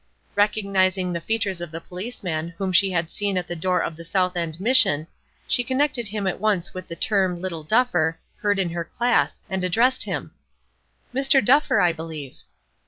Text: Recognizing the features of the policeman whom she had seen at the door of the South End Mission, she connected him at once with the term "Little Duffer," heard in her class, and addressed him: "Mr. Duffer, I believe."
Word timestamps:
Recognizing 0.35 1.13
the 1.13 1.21
features 1.21 1.61
of 1.61 1.69
the 1.69 1.79
policeman 1.79 2.55
whom 2.57 2.71
she 2.73 2.89
had 2.89 3.11
seen 3.11 3.37
at 3.37 3.45
the 3.45 3.55
door 3.55 3.83
of 3.83 3.95
the 3.95 4.03
South 4.03 4.35
End 4.35 4.59
Mission, 4.59 5.05
she 5.47 5.63
connected 5.63 6.07
him 6.07 6.25
at 6.25 6.39
once 6.39 6.73
with 6.73 6.87
the 6.87 6.95
term 6.95 7.39
"Little 7.39 7.61
Duffer," 7.61 8.17
heard 8.37 8.57
in 8.57 8.71
her 8.71 8.83
class, 8.83 9.43
and 9.47 9.63
addressed 9.63 10.05
him: 10.05 10.31
"Mr. 11.13 11.45
Duffer, 11.45 11.79
I 11.79 11.93
believe." 11.93 12.39